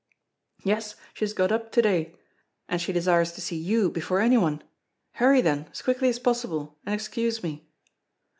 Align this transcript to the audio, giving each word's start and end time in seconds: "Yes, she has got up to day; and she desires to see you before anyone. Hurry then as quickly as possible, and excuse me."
"Yes, 0.63 0.95
she 1.13 1.25
has 1.25 1.33
got 1.33 1.51
up 1.51 1.71
to 1.73 1.79
day; 1.83 2.15
and 2.67 2.81
she 2.81 2.91
desires 2.91 3.33
to 3.33 3.41
see 3.41 3.55
you 3.55 3.91
before 3.91 4.19
anyone. 4.19 4.63
Hurry 5.21 5.41
then 5.41 5.67
as 5.71 5.83
quickly 5.83 6.09
as 6.09 6.17
possible, 6.17 6.79
and 6.87 6.95
excuse 6.95 7.43
me." 7.43 7.69